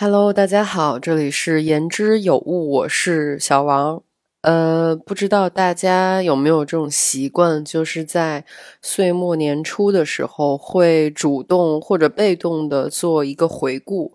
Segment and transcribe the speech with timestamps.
[0.00, 4.00] Hello，大家好，这里是言之有物，我是小王。
[4.42, 8.44] 呃，不知道大家有没有这种习惯，就是在
[8.80, 14.14] 岁末年初的时候，会主动或者被动的做一个回顾。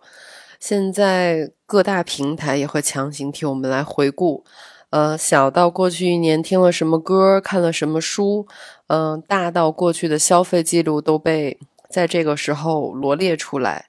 [0.58, 4.46] 现在各大平台也会强行替我们来回顾。
[4.92, 8.47] 呃，小到过去一年听了什么歌，看了什么书，
[8.88, 11.60] 嗯，大到过去的消费记录都被
[11.90, 13.88] 在这个时候罗列出来。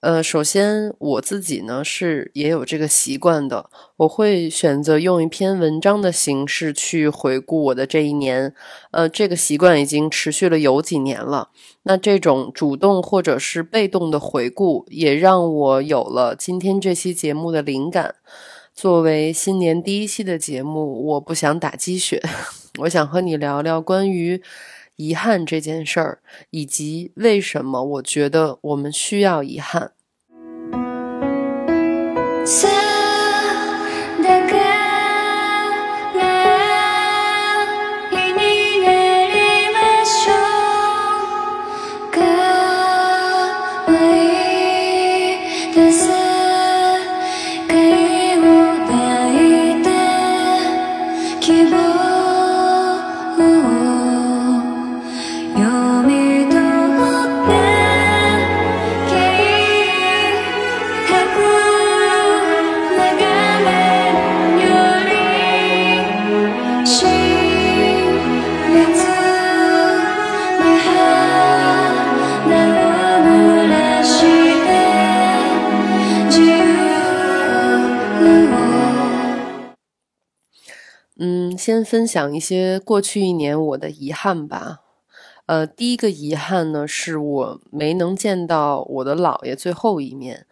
[0.00, 8.54] 呃，首先我自己呢是也有这个习惯的，我会选择用一篇文章的形式去回顾我的这一年。
[8.92, 11.50] 呃，这个习惯已经持续了有几年了。
[11.82, 18.14] 那这种主动或者是被动的回顾，也让我有了今天这期节目的灵感。
[18.72, 22.22] 作为新年第一期的节目，我不想打鸡血，
[22.82, 24.40] 我想和你聊聊关于。
[24.98, 26.20] 遗憾这件事儿，
[26.50, 29.92] 以及为什么我觉得我们需要遗憾。
[81.68, 84.78] 先分享一些过去一年我的遗憾吧。
[85.44, 90.46] 呃，第一个遗憾呢，是我没能见到我的姥爷最后一面。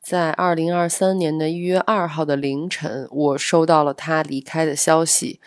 [0.00, 5.40] 在二零二三年的一月二号的凌晨，我收到了他离开的消息。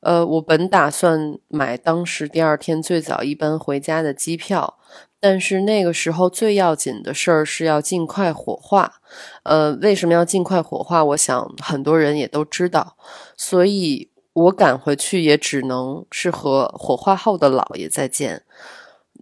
[0.00, 4.78] 呃，我本打算买当时第二天最早一班回家的机票，
[5.18, 8.96] 但是那个时候最要紧的事儿是要尽快火化。
[9.44, 11.02] 呃，为什么要尽快火化？
[11.02, 12.98] 我想很多人也都知道，
[13.38, 14.10] 所以。
[14.36, 18.42] 我赶回去也只能是和火化后的姥爷再见。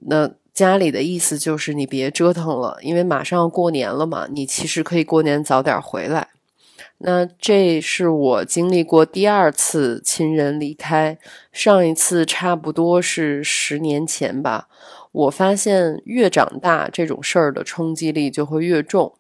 [0.08, 4.26] 那家里的意思就是你别折腾了，因为马上要过年了嘛。
[4.28, 6.30] 你其实可以过年早点回来。
[6.98, 11.16] 那这是我经历过第二次亲人离开，
[11.52, 14.66] 上一次差不多是十年前吧。
[15.12, 19.14] 我发现越长大，这种事儿的冲击力就会越重。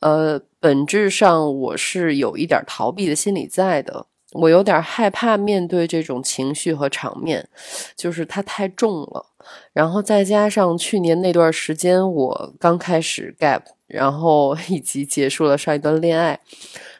[0.00, 4.06] 呃，本质上我是有一点逃避的心理在的。
[4.32, 7.48] 我有点害怕面对这种情绪和场面，
[7.96, 9.26] 就是它太重了。
[9.72, 16.38] 然后再加上去年那段时间，我刚开始 gap，然后 以及结束了上一段恋爱，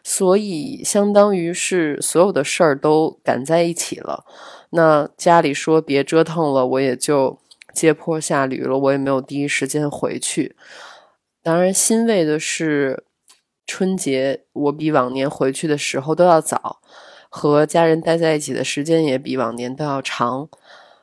[0.02, 4.24] 所以相当于是所有的事儿都赶在一起了。
[4.70, 7.38] 那家里说别折腾了，我也就
[7.72, 10.56] 接坡下驴了，我也没有第一时间回去。
[11.42, 13.04] 当然欣慰的是，
[13.66, 16.80] 春节我比往年回去的时候都要早。
[17.30, 20.50] 和家人待在一起的时间也比往年都要长。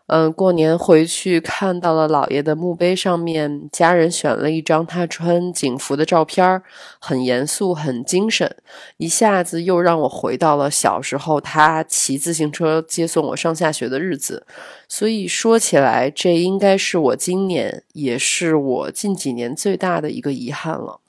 [0.10, 6.62] 嗯，过年回去看到了姥爷的墓碑上面，家人选了一张他穿警服的照片，
[7.00, 8.56] 很严肃，很精神，
[8.96, 14.48] 一下子又让我回到了小时候他骑自行车接送我上下学的日子。
[14.88, 21.02] 所以说起来，这应该是我今年，也是我近几年最大的一个遗憾了。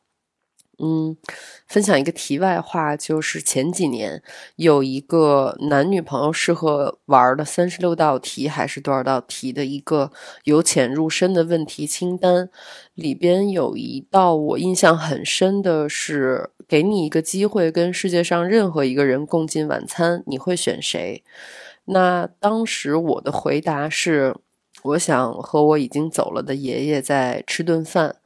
[0.80, 1.16] 嗯，
[1.66, 4.22] 分享一个题外话，就是前几年
[4.54, 10.12] 有一个男女朋友适合玩的三十六道题还是多少道题的一个
[10.44, 12.48] 由浅入深的问题清单，
[12.94, 21.24] 里边有一道我印象很深的是，给你一个机会跟世界上任何一个人共进晚餐，你会选谁？
[21.86, 24.36] 那当时我的回答是，
[24.84, 28.16] 我想和我已经走了的爷爷再吃顿饭。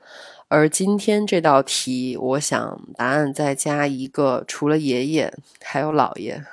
[0.55, 5.33] 而今天这道题，我想答案再加一个，除了爷爷，
[5.63, 6.45] 还有姥爷。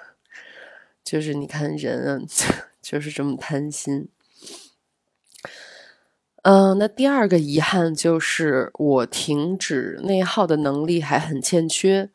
[1.04, 2.26] 就是你看人，
[2.82, 4.08] 就是这么贪心。
[6.44, 12.10] 嗯，那第二个遗憾就是我停止内耗的能力还很欠缺。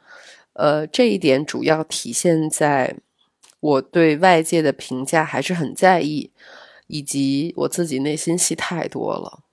[0.55, 2.97] 呃，这一点主要体现在
[3.61, 6.31] 我对外界的评价还是很在意，
[6.87, 9.44] 以及我自己内心戏太多了。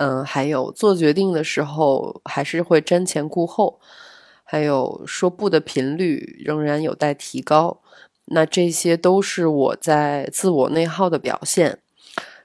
[0.00, 3.78] 嗯，还有做决定的时候还是会瞻前顾后，
[4.42, 7.82] 还有说不的频率仍然有待提高。
[8.24, 11.80] 那这些都是我在自我内耗的表现。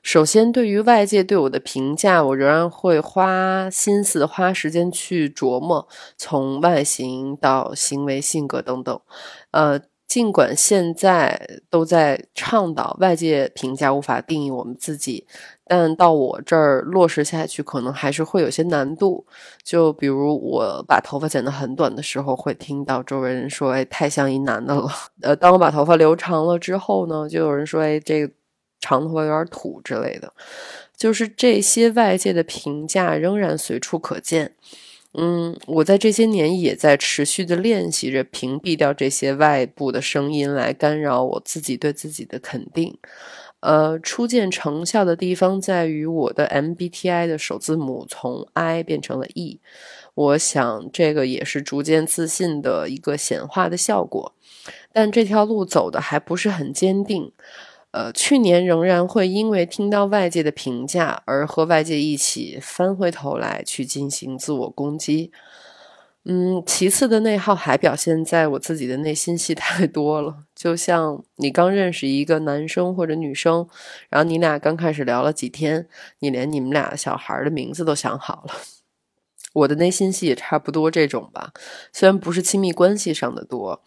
[0.03, 5.87] 首先，对于外界对我的评价，我仍然会花心思、花时间去琢磨，
[6.17, 8.99] 从外形到行为、性格等等。
[9.51, 15.25] 呃，尽管现在都在倡导外界评价无法定义我们自己，
[15.65, 19.25] 但到我这儿落实下去，可能还是会有些难度。
[19.63, 24.89] 就比如我把头发剪得很短的时候，会听到周围人说：“哎，太像一男的了。”
[25.21, 28.33] 呃，当我把头发留长了之后呢，就有人说：“哎，这个。”
[28.81, 30.31] 长头发有点土之类的，
[30.95, 34.51] 就是这些外界的评价仍然随处可见。
[35.17, 42.97] 嗯，我在这些年也在持续的练习着屏蔽掉这些外部的声音来干扰我自己对自己的肯定。
[43.62, 49.59] 呃，初见成效的地方在于我的 MBTI 的首字母从 I 变成了 E，
[50.13, 54.33] 我想这个也是逐渐自信的一个显化的效果。
[54.91, 57.31] 但这条路走的还不是很坚定。
[57.95, 65.31] 呃，去年仍然会因为听到外界的评价而和外界一起翻回头来去进行自我攻击。
[66.25, 70.39] 嗯，其次的内耗还表现在我自己的内心戏太多了。
[70.53, 73.65] 就像你刚认识一个男生或者女生，
[74.09, 75.88] 然后你俩刚开始聊了几天，
[76.19, 78.56] 你连你们俩小孩的名字都想好了。
[79.53, 81.53] 我的内心戏也差不多这种吧，
[81.94, 83.81] 虽然不是亲密关系上的多。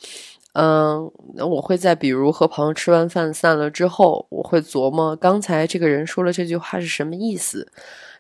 [0.61, 7.71] 嗯，我会在比如和朋友吃完饭散了之后，我会琢磨刚才这个人说了这句话是什么意思，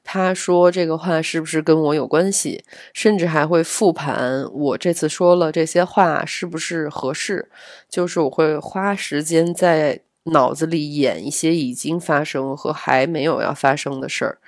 [0.05, 2.62] 他说这个话是不是跟我有关系，
[2.94, 7.50] 甚至还会复盘我这次说了这些话是不是合适，
[7.88, 14.38] 就是我会花时间在脑子里演一些已经发生和还没有要发生的事儿。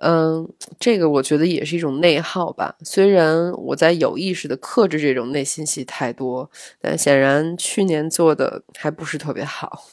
[0.00, 0.48] 嗯，
[0.78, 2.76] 这个我觉得也是一种内耗吧。
[2.84, 6.50] 虽然我在有意识的克制这种内心戏太多，
[6.80, 9.86] 但显然去年做的还不是特别好。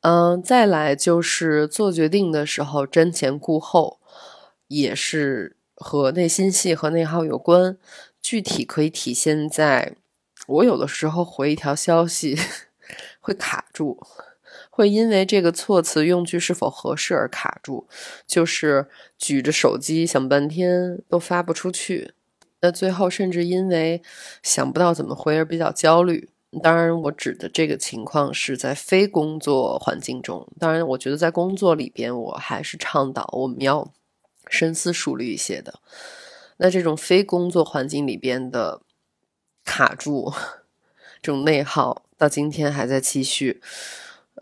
[0.00, 3.98] 嗯，再来就是做决定的时候瞻前顾后，
[4.68, 7.76] 也是和内心戏和内耗有关。
[8.22, 9.96] 具体可以体现在
[10.46, 12.36] 我有的时候回一条消息
[13.20, 13.98] 会卡住。
[14.70, 17.86] 会因为这个措辞用句是否合适而卡住，
[18.26, 18.88] 就是
[19.18, 22.12] 举着手机想半天都发不出去。
[22.60, 24.02] 那最后甚至因为
[24.42, 26.30] 想不到怎么回而比较焦虑。
[26.62, 30.48] 当然，我指的这个情况是在非工作环境中。
[30.58, 33.92] 当然，我觉得在工作里边，我还是倡导我们要
[34.48, 35.80] 深思熟虑一些的。
[36.56, 38.80] 那这种非工作环境里边的
[39.64, 40.32] 卡住，
[41.20, 43.60] 这种内耗到今天还在继续。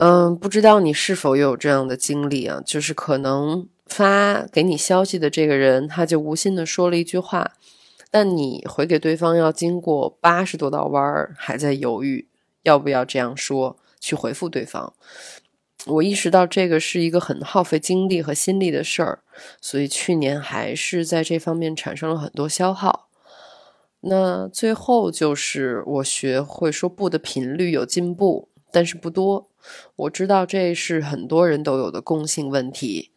[0.01, 2.61] 嗯，不知道你是否有这样的经历啊？
[2.67, 7.53] 就是可能发给你消息的这个人，他就无心的说了一句话，
[8.11, 12.27] 但你回给对方要经过八十多道弯儿，还在犹豫
[12.65, 14.93] 要不要这样说去回复对方。
[15.87, 19.21] 我意识到这个是一个很耗费精力和心力的事儿，
[19.61, 23.09] 所以去年还是在这方面产生了很多消耗。
[24.01, 29.49] 那最后就是我学会说不的频率有进步，但是不多。
[29.97, 33.13] 我知道这是很多人都有的共性问题。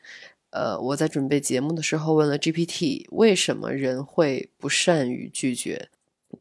[0.49, 5.89] 呃，我在准备节目的时候问了 GPT，为什么人会不善于拒绝？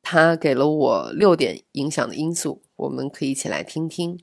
[0.02, 4.18] 他给了我六点影响的因素，我们可以一起来听听。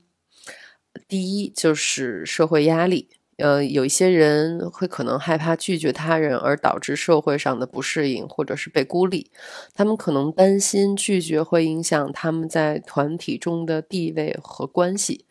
[1.06, 9.30] 第一就是社会压力，呃，有一些人会可能害怕拒绝他人而导致社会上的不适应，或者是被孤立。
[9.74, 15.26] 他们可能担心拒绝会影响他们在团体中的地位和关系。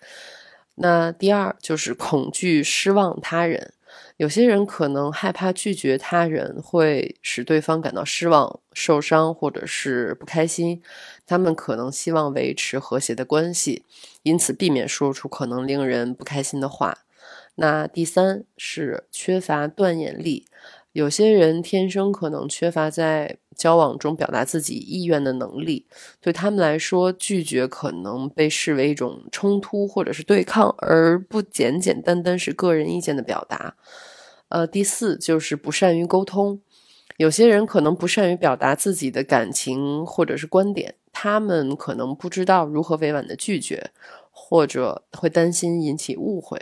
[0.75, 3.73] 那第二就是恐惧失望他人，
[4.17, 10.81] 有些人可能害怕拒绝他人会使对方感到失望、受伤或者是不开心，
[11.27, 13.83] 他们可能希望维持和谐的关系，
[14.23, 16.99] 因此避免说出可能令人不开心的话。
[17.55, 20.47] 那第三是缺乏断言力。
[20.93, 25.87] 有些人天生可能缺乏在交往中表达自己意愿的能力，
[26.21, 33.75] 对他们来说，拒绝可能被视为一种冲突或者是对抗，而不简简单单是个人意见的表达。
[34.49, 36.61] 呃，第四就是不善于沟通，
[37.17, 43.89] 有些人可能不善于表达自己的感情或者是观点，他们可能不知道如何委婉的拒绝，
[44.29, 46.61] 或者会担心引起误会。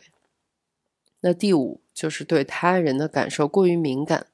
[1.19, 4.25] 那第五就是对他人的感受过于敏感，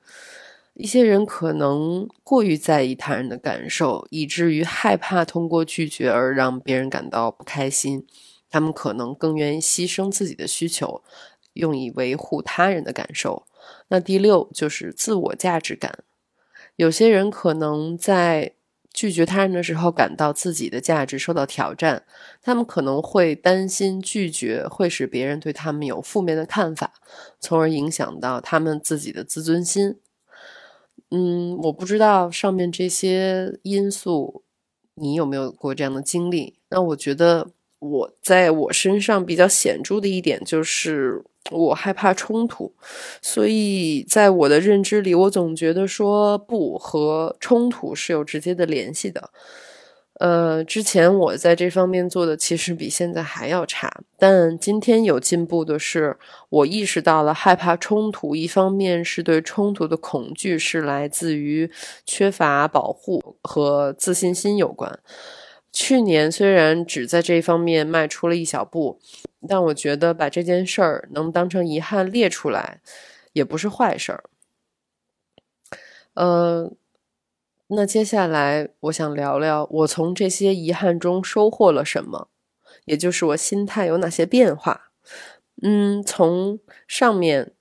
[0.74, 8.08] 一些人可能过于在意他人的感受，以至于害怕通过拒绝而让别人感到不开心。
[8.50, 11.04] 他们可能更愿意牺牲自己的需求，
[11.56, 13.46] 用以维护他人的感受。
[13.90, 16.06] 那第六就是自我价值感，
[16.78, 18.54] 有些人可能在。
[18.98, 22.01] 拒绝他人的时候感到自己的价值受到挑战，
[22.42, 26.94] 他们可能会担心拒绝会使别人对他们有负面的看法，
[27.39, 29.98] 从而影响到他们自己的自尊心。
[31.12, 34.42] 嗯，我不知道上面这些因素，
[34.96, 36.56] 你有没有过这样的经历？
[36.70, 41.24] 那我觉得我在我身上比较显著的一点就是。
[41.51, 42.74] 我害怕冲突，
[43.22, 49.30] 所以在我的认知里，我总觉得说不和冲突是有直接的联系的。
[50.20, 56.18] 呃，之前我在这方面做的其实比现在还要差，但今天有进步的是，
[56.50, 61.70] 我意识到了害怕冲突，一方面是对冲突的恐惧是来自于
[62.04, 65.00] 缺乏保护和自信心有关。
[65.79, 69.00] 去年虽然只在这方面迈出了一小步。
[69.48, 72.81] 但我觉得把这件事儿能当成遗憾列出来，
[73.34, 74.24] 也不是坏事儿。
[76.15, 76.74] 呃，
[77.67, 82.29] 那接下来我想聊聊我从这些遗憾中收获了什么，
[82.86, 84.91] 也就是我心态有哪些变化。
[85.62, 87.53] 嗯，从上面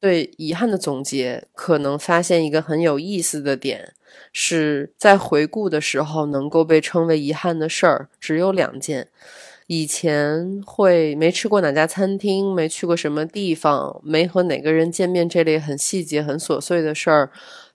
[0.00, 3.92] 对遗憾的总结，可能发现一个很有意思的点，
[4.32, 9.08] 是在回顾的时候，能够被称为遗憾的事儿只有两件。
[9.66, 17.30] 以前会没吃过哪家餐厅，没去过什么地方，没和哪个人见面，这类很细节、很琐碎的事儿，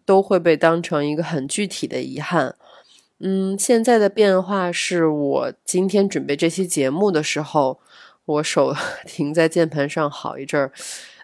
[0.06, 2.56] 都会被当成一个很具体的遗憾。
[3.20, 7.80] 嗯，现在的变化是我今天准备这期节目的时候，
[8.26, 8.76] 我手
[9.08, 10.72] 停在键盘上好一阵儿，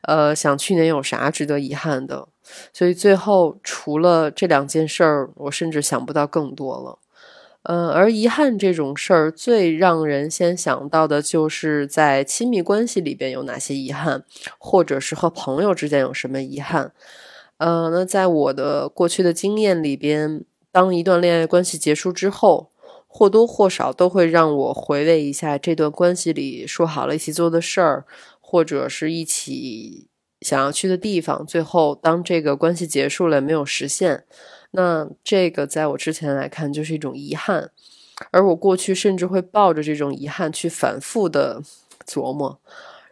[0.08, 2.28] 呃，想去年有啥值得遗憾的，
[2.74, 7.00] 所以最后除了这两件事儿，我甚至想不到更多了。
[7.64, 14.24] 嗯，而遗憾这种事儿，最让人先想到的就是在亲密关系里边有哪些遗憾，
[14.60, 16.92] 或者是和朋友之间有什么遗憾。
[17.58, 22.70] 呃，那在我的过去的经验里边，当一段恋爱关系结束之后，
[23.08, 28.06] 或多或少都会让我回味一下这段关系里说好了一起做的事儿，
[28.56, 30.08] 或者是一起
[30.40, 34.24] 想要去的地方，最后当这个关系结束了没有实现。
[34.72, 37.72] 那这个在我之前来看就是一种遗憾，
[38.32, 41.62] 而我过去甚至会抱着这种遗憾去反复的
[42.08, 42.58] 琢磨。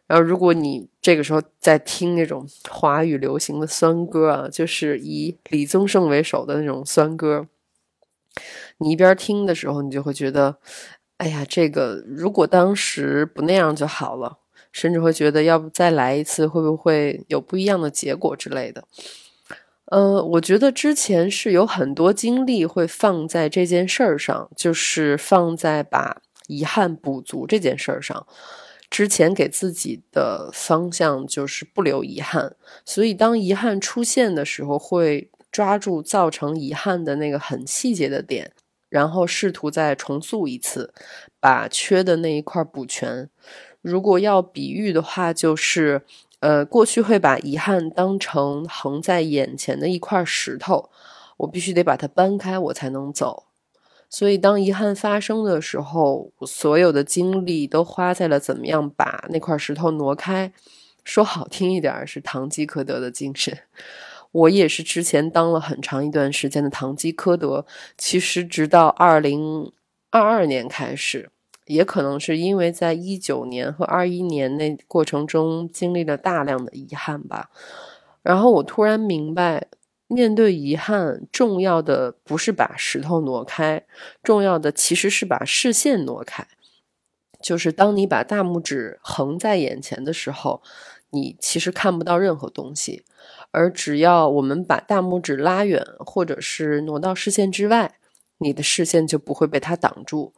[0.08, 7.48] 然后，如果你这个时候在听那种华语流行的酸歌啊，就是以李宗盛为首的那种酸歌，
[8.78, 10.56] 你一边听的时候，你就会觉得，
[11.18, 14.38] 哎呀，这个如果当时不那样就好了，
[14.74, 18.84] 甚至会觉得要不再来一次，会不会有不一样的结果之类的。
[19.86, 28.26] 呃，我觉得之前是有很多精力会放在这件事儿上，就是放在把遗憾补足这件事儿上。
[28.90, 38.52] 之前给自己的方向就是不留遗憾，所以当遗憾出现的时候，会抓住造成遗憾的那个很细节的点，
[38.90, 40.94] 然后试图再重塑一次，
[41.40, 43.30] 把缺的那一块补全。
[43.84, 46.02] 如果要比喻的话，就是。
[46.40, 50.90] 呃，过去会把遗憾当成横在眼前的一块石头，
[51.38, 53.46] 我必须得把它搬开，我才能走。
[54.10, 60.52] 所以，当遗憾发生的时候，所有的精力都花在了怎么样把那块石头挪开。
[61.06, 63.58] 说好听一点是堂吉诃德的精神。
[64.34, 67.66] 我也是之前当了很长一段时间的堂吉诃德，
[67.98, 69.72] 其实直到二零
[70.10, 71.30] 二二年开始。
[71.66, 77.50] 也可能是因为在一九年和二一年那过程中经历了大量的遗憾吧，
[78.22, 79.68] 然后我突然明白，
[80.08, 83.86] 面对遗憾，重要的不是把石头挪开，
[84.22, 86.48] 重要的其实是把视线挪开。
[87.42, 90.62] 就是当你把大拇指横在眼前的时候，
[91.10, 93.04] 你其实看不到任何东西，
[93.52, 97.96] 而只要我们把大拇指拉远，或者是挪到视线之外，
[98.38, 100.34] 你的视线就不会被它挡住。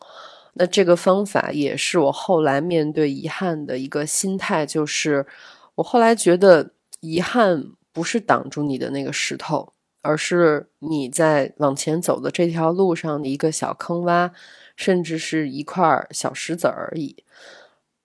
[0.57, 5.27] 那这个方法也是我后来面对遗憾的一个心态，就是
[5.75, 6.71] 我后来觉得
[7.01, 14.31] 遗憾不是挡住你的那个石头，而是你在往前走的这条路上的一个小坑洼，
[14.77, 17.23] 甚至是一块小石子而已。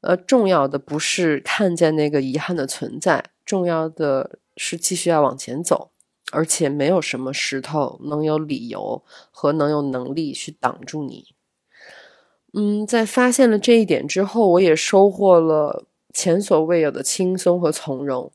[0.00, 5.90] 呃，重要的不是看见那个遗憾的存在，重要的是继续要往前走，
[6.32, 11.28] 而且没有什么石头能有理由和能有能力去挡住你。
[12.52, 18.32] 嗯，在发现了这一点之后，我也收获了前所未有的轻松和从容。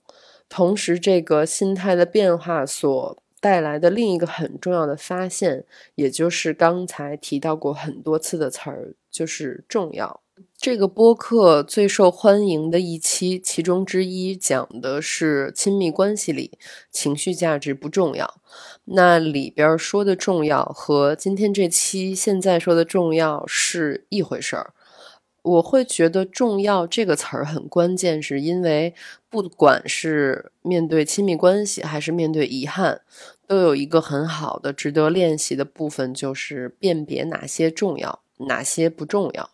[0.48, 10.22] 同时，这个心态的变化所带来的另一个很重要的发现，也就是刚才提到过很多次的词儿，就是重要。
[10.58, 16.58] 这个播客最受欢迎的一期，其中之一讲的是亲密关系里
[16.92, 18.42] 情绪价值不重要。
[18.86, 24.74] 那里边说的重要和今天这期现在说的重要是一回事儿。
[25.44, 28.96] 我会觉得“重要”这个词儿很关键，是因为
[29.30, 33.02] 不管是面对亲密关系，还是面对遗憾，
[33.46, 39.52] 都有一个很好的、值得练习的部分，就是辨别哪些重要，哪些不重要。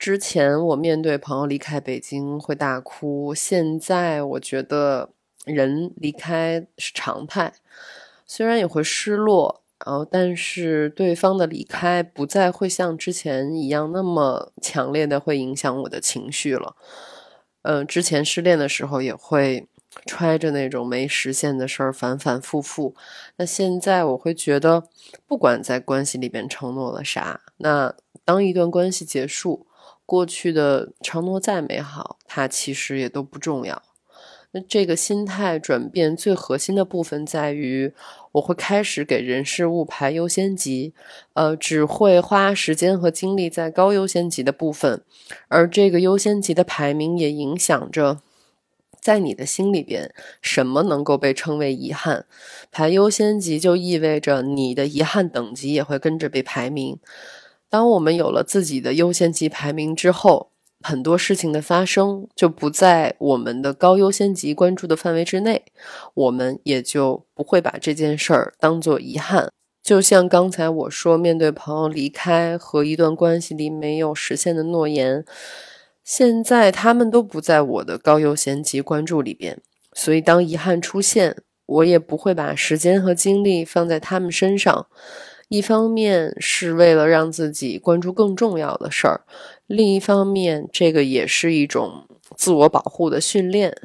[0.00, 5.10] 之前我面对朋友离开北京会大哭，现在我觉得
[5.44, 7.52] 人离开是常态，
[8.26, 16.74] 虽然也会失落，然后但是对方的离开不再会像之前一样那么强烈的会影响我的情绪了。
[17.60, 19.68] 嗯，之前失恋的时候也会
[20.06, 22.94] 揣着那种没实现的事儿反反复复，
[23.36, 24.84] 那现在我会觉得，
[25.26, 29.66] 不管在关系里边承诺了啥，那当一段关系结束。
[30.10, 33.80] 过去的承诺再美好，它其实也都不重要。
[34.50, 37.94] 那这个心态转变最核心的部分在于，
[38.32, 40.92] 我会开始给人事物排优先级，
[41.34, 45.04] 呃，只会花时间和精力在高优先级的部分，
[45.46, 48.18] 而这个优先级的排名也影响着，
[49.00, 50.12] 在你的心里边，
[50.42, 52.26] 什么能够被称为遗憾。
[52.72, 56.98] 排优先级就意味着你的遗憾等级也会跟着被排名。
[57.70, 60.50] 当我们有了自己的优先级排名之后，
[60.82, 65.64] 很多事情的发生就不在我们的高优先级关注的范围之内，
[66.14, 69.52] 我们也就不会把这件事儿当做遗憾。
[69.82, 75.24] 就像刚才我说，面对朋友离开和一段关系里没有实现的诺言，
[76.02, 79.60] 现在他们都不在我的高优先级关注里边，
[79.92, 81.36] 所以当遗憾出现，
[81.66, 84.86] 我也不会把时间和精力放在他们身上。
[85.50, 89.22] 一方面是为了让自己关注更重要的事儿，
[89.66, 92.04] 另一方面，这个也是一种
[92.36, 93.76] 自我保护的训练。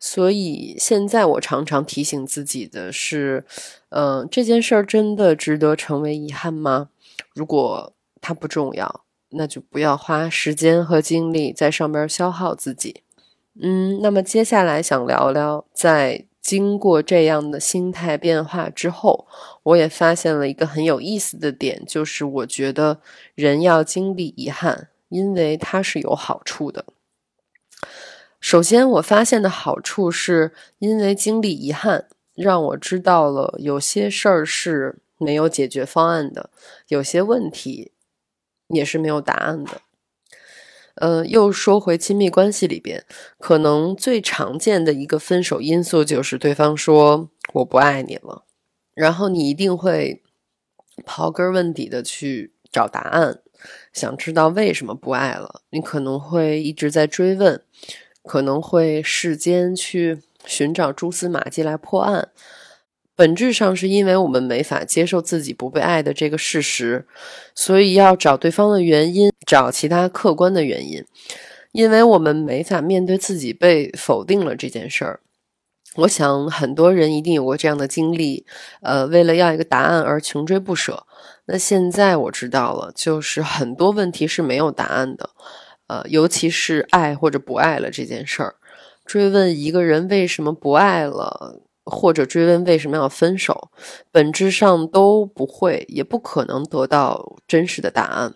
[0.00, 3.44] 所以现在我常常提醒自己的是，
[3.90, 6.88] 嗯，这件事儿真的值得成为遗憾吗？
[7.32, 13.02] 如果它不重要，那就不要花时间和精力在上边消耗自己。
[13.62, 16.27] 嗯，那么接下来想聊聊在。
[16.48, 19.28] 经过这样的心态变化之后，
[19.64, 23.02] 我也发现了一个很有意思的点，就是我觉得
[23.34, 26.86] 人要经历遗憾，因为它是有好处的。
[28.40, 36.48] 首先，我发现的好处是因为经历遗憾，让我知道了有些事儿是没有解决方案的，
[36.86, 37.92] 有些问题
[38.68, 39.82] 也是没有答案的。
[41.00, 43.04] 嗯，又说回亲密关系里边，
[43.38, 48.44] 可能最常见的一个分手因素就是对方说我不爱你了，
[48.94, 50.22] 然后你一定会
[51.06, 53.40] 刨根问底的去找答案，
[53.92, 55.62] 想知道为什么不爱了。
[55.70, 57.62] 你可能会一直在追问，
[58.24, 62.30] 可能会世间去寻找蛛丝马迹来破案。
[63.18, 67.04] 本质上是因为我们没法接受自己不被爱的这个事实，
[67.52, 71.04] 所以要找对方的原因，找其他客观的原因。
[71.72, 75.18] 因为我们没法面对自己被否定了这件事儿。
[75.96, 78.46] 我想很多人一定有过这样的经历，
[78.82, 81.04] 呃，为了要一个答案而穷追不舍。
[81.46, 85.30] 那现在我知道了，就是很多问题是没有答案的，
[85.88, 88.54] 呃，尤其是爱或者不爱了这件事儿，
[89.04, 91.62] 追问一个人为什么不爱了。
[91.90, 93.70] 或者追问为什么要分手，
[94.10, 98.34] 本质上都不会，也不可能得到真实的答案。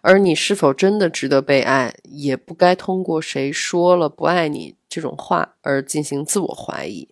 [0.00, 7.08] 而你是否真的值得被爱，也不该通过谁说了不爱你这种话而进行自我怀疑。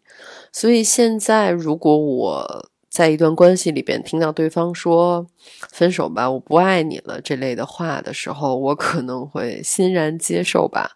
[0.52, 5.26] 所以现在，如果我在一段关系里边听到对方说
[5.72, 10.92] “分手吧，我不爱你了”这类的话的时候，我可能会欣然接受吧，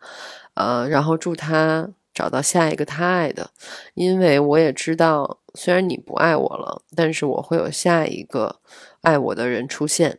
[0.54, 1.90] 呃，然后祝他。
[2.18, 3.52] 找到下一个他爱的，
[3.94, 8.56] 因为我也知道，虽然你不爱我了，但是我会有下一个
[9.02, 10.18] 爱我的人出现。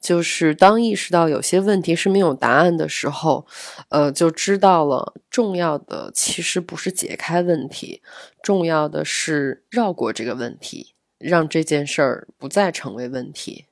[0.00, 3.46] 就是当意识到有些问题是没有答案的时候，
[3.90, 8.02] 呃，就知道了重要的其实不是解开问题，
[8.42, 13.66] 重要的是绕过这个问题，让这件事儿不再成为问题。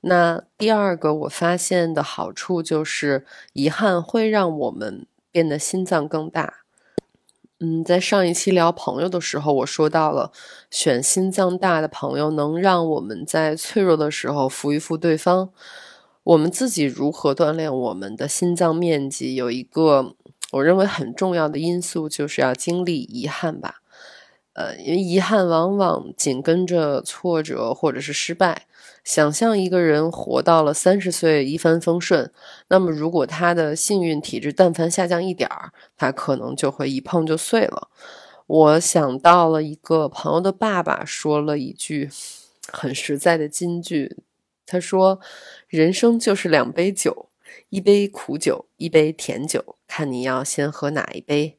[0.00, 5.06] 那第二个我发现的好处就是，遗憾会让我们。
[5.32, 6.58] 变得心脏更大。
[7.58, 10.32] 嗯，在上一期聊朋友的时候，我说到了
[10.70, 15.50] 选心脏大的朋友，能让我们在脆弱的时候扶一扶对方。
[16.24, 20.14] 我们自己如何锻炼我们的心脏面积，有一个
[20.52, 23.81] 我认为很重要的因素，就是要经历遗憾吧。
[24.54, 28.66] 呃，因为遗憾往往紧跟着挫折或者是失败。
[29.04, 32.30] 想象一个人活到了三十岁一帆风顺，
[32.68, 37.88] 那么如果他的幸运体质但凡下降一点儿，他可能就会一碰就碎了。
[38.46, 42.10] 我想到了一个朋友的爸爸说了一句
[42.70, 44.18] 很实在的金句，
[44.66, 45.18] 他说
[45.66, 47.28] ：“人生就是两杯酒，
[47.70, 51.58] 一杯苦酒，一杯甜酒，看你要先喝哪一杯。”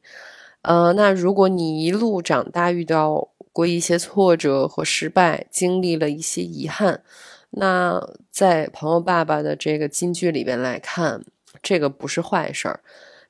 [0.64, 7.04] 呃，那如果你一路长大遇到过一些挫折和失败，经历了一些遗憾，
[7.50, 11.26] 那在朋友爸爸的这个金句里边来看，
[11.62, 12.80] 这个不是坏事儿，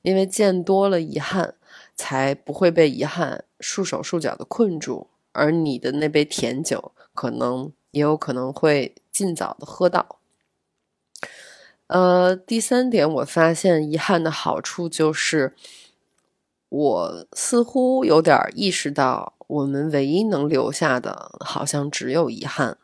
[0.02, 1.56] 因为见多了遗憾，
[1.96, 10.20] 才不会被遗憾束手束脚的困住，而你的那杯甜酒，可能也有可能会尽早的喝到。
[11.88, 15.56] 呃，第三点，我发现遗憾的好处就是。
[16.76, 22.78] 我似乎有点意识到，我们唯一能留下的，好像只有遗憾。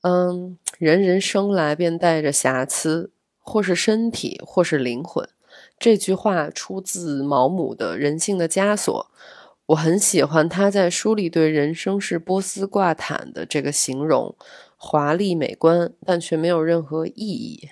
[0.00, 5.28] 嗯，人人生来便带着瑕疵，或是身体，或是灵魂。
[5.78, 9.10] 这句话出自毛姆的《人性的枷锁》，
[9.66, 14.34] 我很喜欢他在书里对人生是波斯挂毯的这个形容，
[14.78, 17.68] 华丽美观，但却没有任何意义。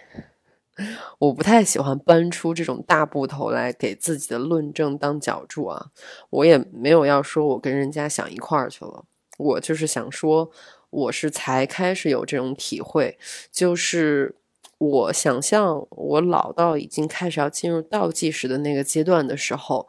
[1.19, 5.87] 我不太喜欢搬出这种大部头来给自己的论证当脚注啊，
[6.31, 9.05] 我也没有要说我跟人家想一块儿去了，
[9.39, 10.51] 我就是想说，
[10.91, 13.19] 我是才开始有这种体会，
[13.53, 14.37] 就是
[14.79, 19.89] 我想象我老到已经开始要进入倒计时的那个阶段的时候，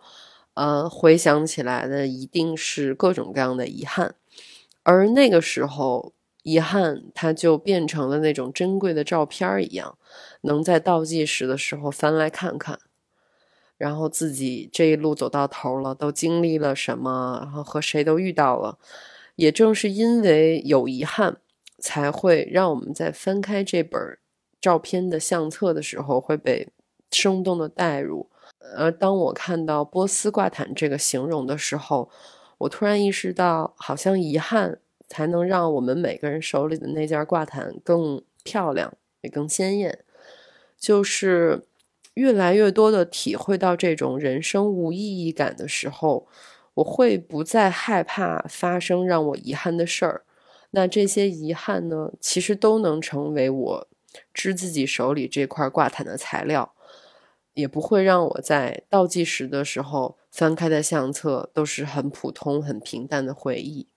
[0.53, 4.15] 呃，回想起来的一定是各种各样的遗憾，
[4.83, 6.14] 而那个时候。
[6.45, 9.97] 遗憾，它就变成了那种珍贵的照片一样，
[10.41, 12.77] 能在倒计时的时候翻来看看，
[13.79, 18.77] 然后自己这一路走到头了，都经历了什么，然后和谁都遇到了。
[19.35, 21.37] 也正是因为有遗憾，
[21.79, 23.99] 才会让我们在翻开这本
[24.61, 26.69] 照片的相册的时候，会被
[27.09, 28.29] 生动的带入。
[28.77, 32.11] 而当我看到波斯挂毯这个形容的时候，
[32.59, 34.79] 我突然意识到，好像遗憾。
[35.07, 39.99] 才能让我们每个人手里的那件挂毯更漂亮，也更鲜艳。
[40.77, 41.63] 就是
[42.15, 46.27] 越来越多的体会到这种人生无意义感的时候，
[46.75, 50.23] 我会不再害怕发生让我遗憾的事儿。
[50.71, 53.87] 那这些遗憾呢，其实都能成为我
[54.33, 56.73] 织自己手里这块挂毯的材料，
[57.53, 63.87] 也不会让我在倒计时的时候翻开的相册都是很普通、很平淡的回忆。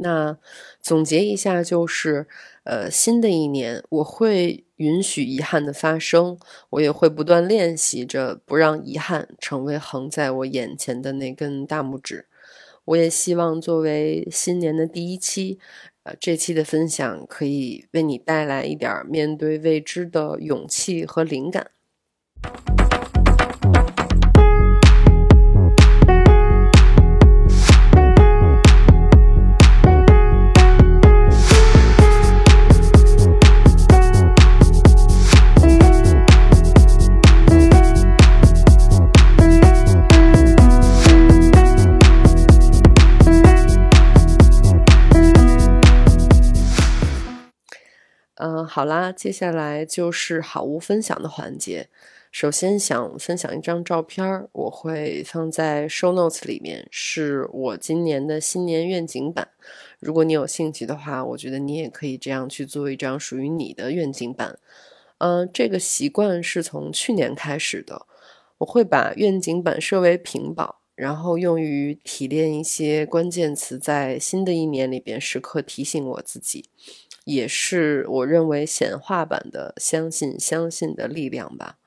[0.00, 0.36] 那
[0.80, 2.26] 总结一下，就是，
[2.64, 6.38] 呃，新的一年我会允许遗憾的发生，
[6.70, 12.26] 我也会不断练习着不让遗憾成为横在我眼前的那根大拇指。
[12.86, 15.58] 我也希望作为新年的第一期，
[16.02, 21.70] 呃，这期的分享可以为你带来一点面对未知的勇气和灵感。
[48.42, 51.90] 嗯，好啦，接下来就是好物分享的环节。
[52.32, 59.48] 首先想分享一张照片，我会放在 show notes 里面，是我今年的新年愿景版。
[59.98, 64.58] 如果你有兴趣的话，我觉得你也可以这样去做一张属于你的愿景版。
[65.18, 68.06] 嗯，这个习惯是从去年开始的，
[68.56, 76.70] 我会把愿景版设为屏保，然后用于提炼一些关键词，在新的一年里边时刻提醒我自己。
[77.24, 81.78] 也是我认为显化版的相信相信的力量吧。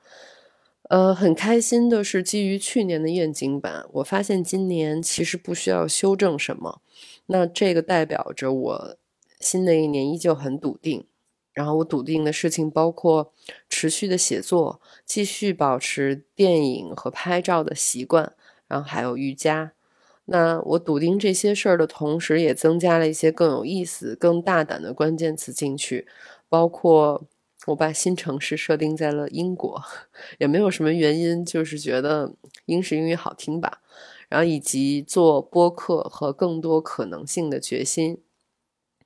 [0.90, 6.82] 呃，很开心的是，基于去年的愿景版，我发现今年其实不需要修正什么。
[7.26, 8.96] 那这个代表着我
[9.40, 11.06] 新的一年依旧很笃定。
[11.54, 13.32] 然后我笃定的事情包括
[13.70, 18.34] 持续的写作，继续保持电影和拍照的习惯，
[18.66, 19.72] 然后还有瑜伽。
[20.26, 26.06] 那我笃定这些事儿的同时，也增加了一些更有意思、更大胆的关键词进去，
[26.48, 27.24] 包括
[27.66, 29.82] 我把新城市设定在了英国，
[30.38, 32.32] 也没有什么原因，就是觉得
[32.66, 33.80] 英式英语好听吧。
[34.30, 38.22] 然后以及做播客和更多可能性的决心。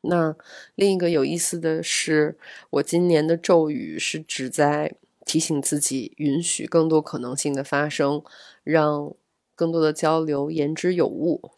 [0.02, 0.37] 那
[0.76, 2.38] 另一个有意思的是，
[2.70, 4.94] 我今年的咒语是指在
[5.26, 8.22] 提醒自己，允许更多可能性的发生，
[8.62, 9.14] 让。
[9.59, 11.51] 更多的交流，言之有物。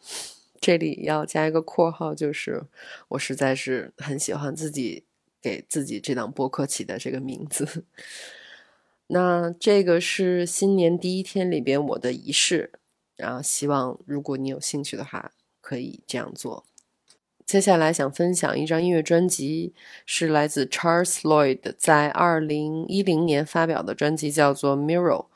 [0.58, 2.62] 这里要加一个括号，就是
[3.08, 5.04] 我实在是很喜欢自己
[5.42, 7.84] 给自己这档播客起的这个名字。
[9.08, 12.72] 那这个是新年第一天里边我的仪式，
[13.16, 16.64] 然后希望如果你有兴趣的话，可以这样做。
[17.44, 19.74] 接下来想分享一张音乐专辑，
[20.06, 25.26] 是来自 Charles Lloyd 在二零一零年发表的专辑，叫做《Mirror》。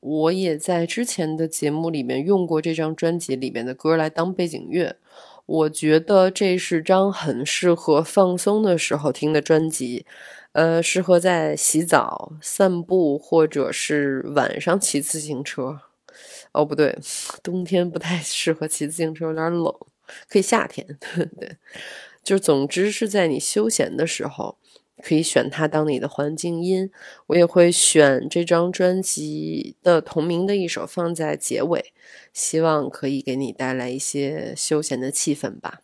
[0.00, 4.96] 我也在之前的节目里面用过这张专辑里面的歌来当背景乐。
[5.46, 10.06] 我觉得这是张很适合放松的时候听的专辑，
[10.52, 15.80] 呃，适合在洗澡、散步或者是晚上骑自行车。
[16.52, 16.96] 哦，不对，
[17.42, 19.74] 冬天不太适合骑自行车，有点冷，
[20.28, 20.86] 可以夏天。
[21.38, 21.56] 对，
[22.22, 24.56] 就总之是在你休闲的时候。
[25.00, 26.90] 可以选它当你的环境音，
[27.26, 31.92] 我也会选这张专辑的同名的一首放在结尾，
[32.32, 35.80] 希望可以给你带来一些休闲的气氛吧。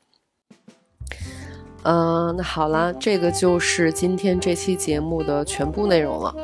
[1.89, 6.35] 嗯，那好啦，这个就是今天这期节目的全部内容了。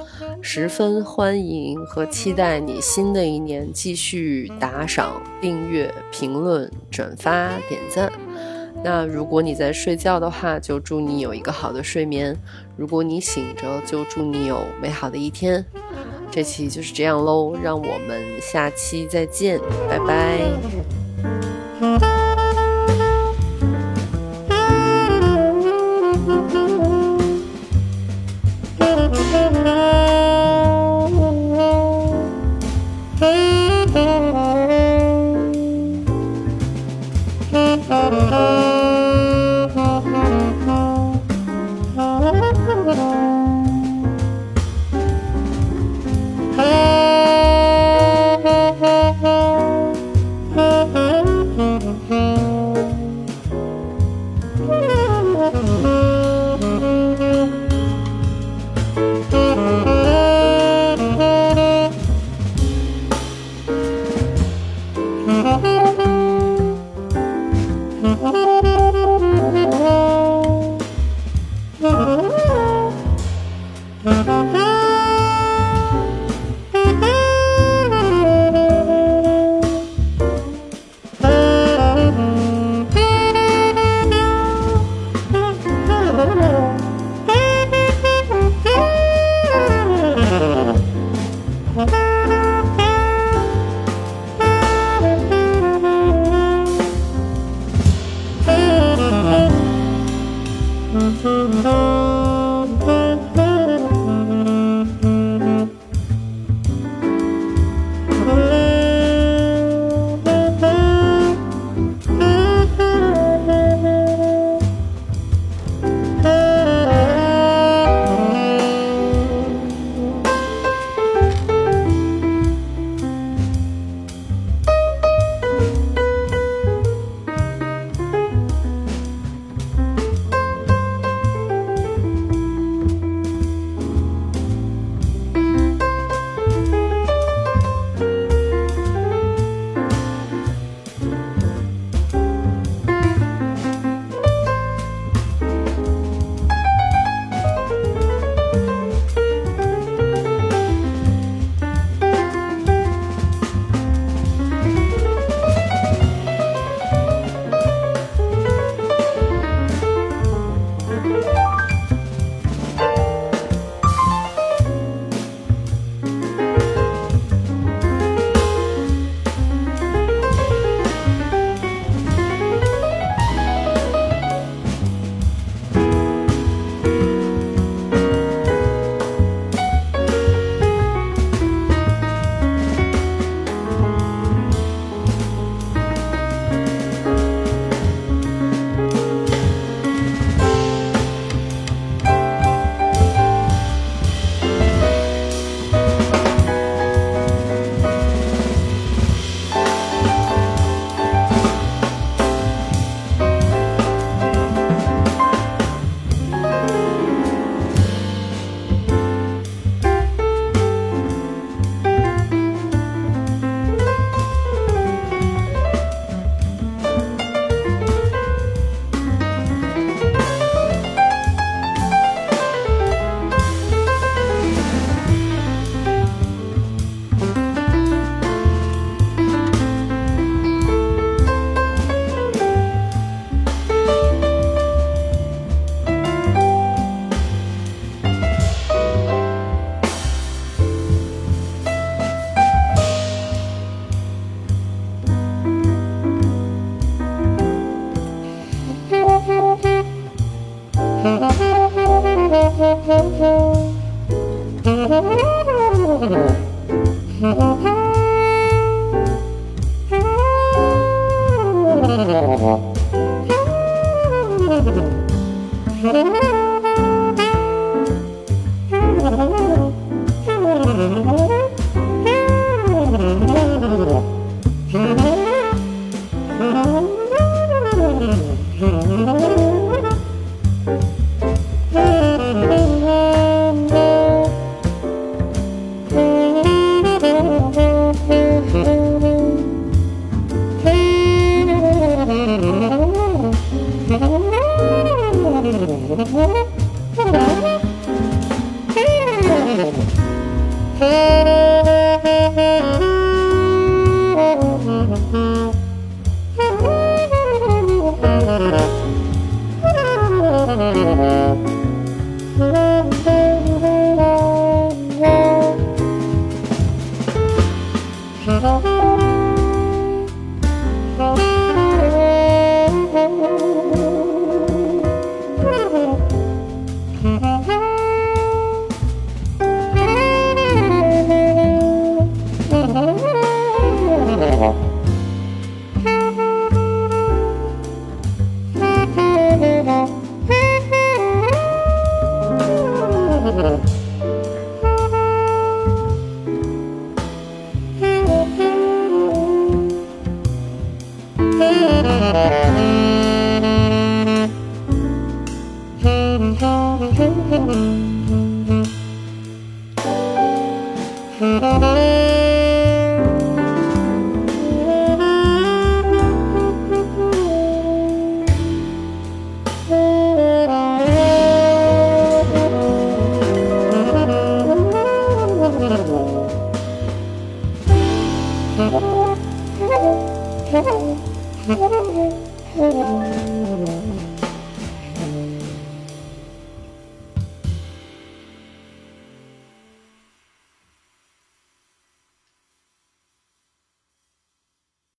[0.41, 8.13] 十分欢迎和期待你新的一年继续打赏、订阅、评论、转发、点赞。
[8.85, 12.37] 那如果你在睡觉的话，就祝你有一个好的睡眠；
[12.77, 15.65] 如果你醒着，就祝你有美好的一天。
[16.31, 20.41] 这期就是这样喽，让我们下期再见，拜拜。